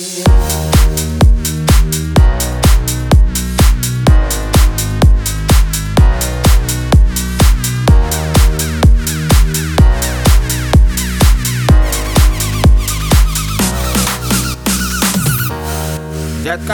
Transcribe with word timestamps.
Детка 0.00 0.24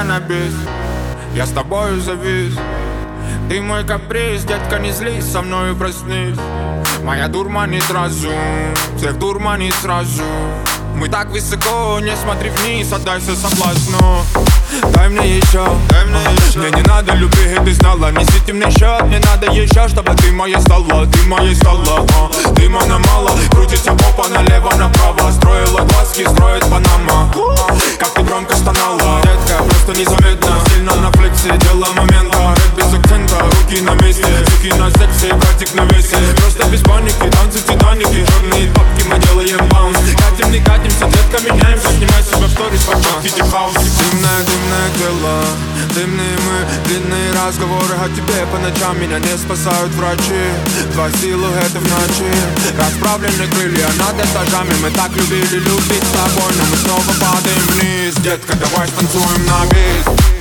на 0.04 0.20
бис, 0.20 0.54
я 1.34 1.46
с 1.46 1.50
тобою 1.50 2.00
завис. 2.00 2.54
Ты 3.48 3.60
мой 3.60 3.84
каприз, 3.84 4.44
детка 4.44 4.78
не 4.78 4.92
злись, 4.92 5.24
со 5.24 5.42
мною 5.42 5.74
проснись. 5.74 6.38
Моя 7.02 7.26
дурманит 7.26 7.90
разум, 7.90 8.32
всех 8.96 9.18
дурманит 9.18 9.74
сразу 9.74 10.22
Мы 10.96 11.08
так 11.08 11.28
высоко, 11.28 12.00
не 12.00 12.16
смотри 12.16 12.50
вниз, 12.50 12.90
отдайся 12.92 13.36
соблазну. 13.36 14.24
Дай 14.92 15.08
мне 15.08 15.36
еще, 15.36 15.64
дай 15.88 16.04
мне 16.04 16.18
еще 16.20 16.58
Мне 16.58 16.70
не 16.70 16.82
надо 16.82 17.14
любви, 17.14 17.56
ты 17.64 17.72
знала 17.74 18.10
Несите 18.10 18.52
мне 18.52 18.70
счет, 18.70 19.02
мне 19.04 19.20
надо 19.20 19.50
еще 19.52 19.88
Чтобы 19.88 20.14
ты 20.14 20.32
моей 20.32 20.60
стала, 20.60 21.06
ты 21.06 21.22
моей 21.28 21.54
стала 21.54 22.04
а, 22.18 22.54
Ты 22.54 22.68
моя 22.68 22.98
мало, 22.98 23.30
крутится 23.50 23.92
попа 23.92 24.28
налево-направо 24.28 25.30
Строила 25.30 25.85
руки 34.06 34.22
на 34.22 34.36
месте 34.36 34.46
Руки 34.56 34.72
на 34.78 34.90
сексе, 34.90 35.34
братик 35.34 35.74
на 35.74 35.84
весе. 35.84 36.16
Просто 36.36 36.66
без 36.68 36.80
паники, 36.80 37.30
танцы 37.30 37.60
Титаники. 37.60 38.24
Черные 38.26 38.68
бабки, 38.70 39.04
мы 39.08 39.18
делаем 39.18 39.68
баунс. 39.68 39.98
Катим, 40.16 40.52
не 40.52 40.60
катимся, 40.60 41.06
детка, 41.06 41.42
меняемся. 41.42 41.88
Снимай 41.88 42.22
себя 42.22 42.46
в 42.46 42.50
сторис, 42.50 42.80
в 42.82 43.24
виде 43.24 43.42
хаус 43.42 43.74
дымное 43.74 44.90
тело 44.98 45.44
Дымные 45.94 46.36
мы, 46.46 46.84
длинные 46.86 47.32
разговоры. 47.32 47.94
О 48.02 48.08
тебе 48.08 48.46
По 48.52 48.58
ночам 48.58 49.00
меня 49.00 49.18
не 49.18 49.36
спасают 49.38 49.92
врачи. 49.94 50.44
Два 50.92 51.10
силуэта 51.10 51.78
в 51.78 51.84
ночи. 51.84 52.30
Расправлены 52.78 53.46
крылья 53.48 53.88
над 53.98 54.16
этажами. 54.18 54.74
Мы 54.82 54.90
так 54.90 55.10
любили 55.16 55.58
любить 55.58 56.04
с 56.04 56.12
тобой 56.12 56.52
Но 56.58 56.64
мы 56.70 56.76
снова 56.76 57.12
падаем 57.20 57.62
вниз. 57.74 58.14
Детка, 58.16 58.54
давай 58.56 58.88
станцуем 58.88 59.46
на 59.46 59.66
бис 59.66 60.35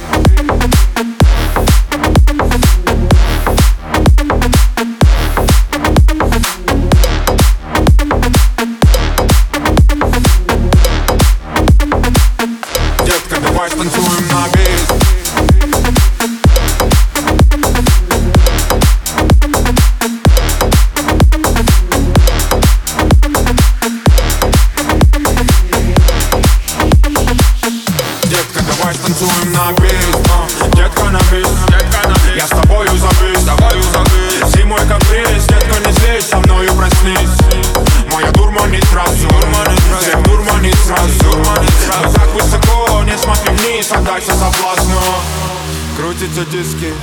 Крутятся 46.06 46.46
диски, 46.52 46.94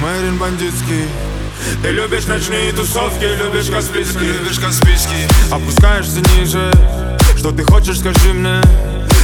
Мэрин 0.00 0.38
бандитский. 0.38 1.04
Ты 1.82 1.90
любишь 1.90 2.24
ночные 2.24 2.72
тусовки, 2.72 3.22
любишь 3.22 3.66
Каспийский 3.66 4.28
Любишь 4.28 4.58
Каспийский 4.58 5.28
Опускаешься 5.52 6.20
ниже. 6.32 6.72
Что 7.36 7.52
ты 7.52 7.64
хочешь, 7.64 7.98
скажи 7.98 8.32
мне? 8.32 8.62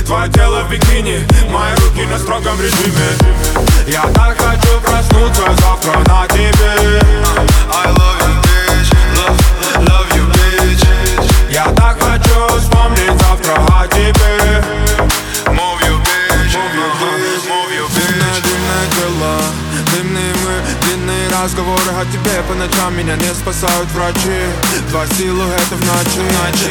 Твое 0.04 0.30
тело 0.30 0.64
в 0.64 0.70
бикини 0.70 1.26
Мои 1.50 1.74
руки 1.76 2.06
на 2.10 2.18
строгом 2.18 2.60
режиме. 2.60 3.64
Я 3.88 4.02
так 4.12 4.38
хочу 4.38 4.78
проснуться 4.82 5.44
завтра 5.62 5.98
на 6.06 6.26
тебе 6.28 7.00
тебе 22.12 22.42
По 22.48 22.54
ночам 22.54 22.96
меня 22.96 23.16
не 23.16 23.34
спасают 23.34 23.88
врачи. 23.90 24.40
Два 24.90 25.06
силуэта 25.06 25.74
в 25.74 25.80
ночи 25.80 26.26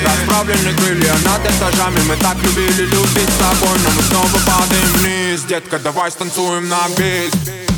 Расправлены 0.05 0.75
крылья 0.77 1.13
над 1.25 1.41
этажами 1.45 1.99
Мы 2.07 2.15
так 2.17 2.37
любили 2.43 2.85
любить 2.85 3.29
с 3.29 3.37
тобой 3.37 3.77
Но 3.83 3.89
мы 3.95 4.01
снова 4.03 4.27
падаем 4.45 4.93
вниз. 4.99 5.43
Детка, 5.43 5.79
давай 5.79 6.11
станцуем 6.11 6.67
на 6.67 6.79
бис 6.97 7.68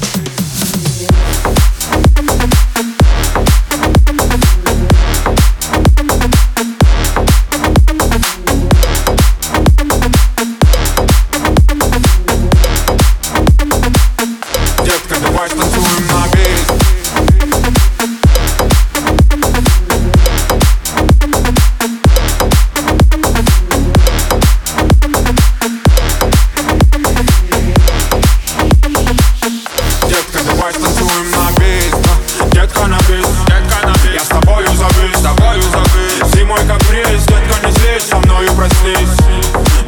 давай 31.12 31.26
станцуем 31.26 31.32
на 31.32 31.52
бис 31.60 31.94
а, 32.40 32.50
Детка 32.50 32.88
на 32.88 32.98
бис, 32.98 33.26
детка 33.48 33.88
на 33.88 33.94
бис 33.94 34.14
Я 34.14 34.20
с 34.20 34.28
тобою 34.28 34.68
завис, 34.76 35.18
с 35.18 35.22
тобою 35.22 35.62
завис 35.62 36.34
Зимой 36.34 36.60
каприз, 36.60 37.24
детка 37.26 37.66
не 37.66 37.72
злись 37.72 38.04
Со 38.10 38.18
мною 38.18 38.54
проснись 38.54 39.18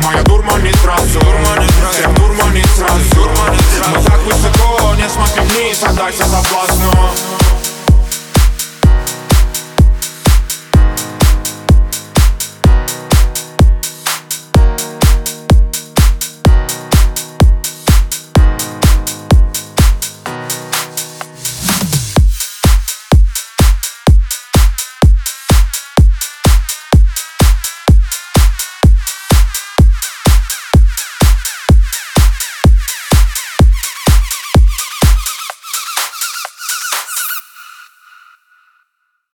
Моя 0.03 0.21
дурманит 0.23 0.75
сразу 0.77 1.19
Всех 1.91 2.13
дурманит 2.15 2.67
сразу 2.75 3.29
Мы 3.95 4.03
так 4.03 4.21
высоко, 4.23 4.95
не 4.95 5.09
смотри 5.09 5.43
вниз 5.43 5.83
Отдайся 5.83 6.23
соблазну 6.23 7.13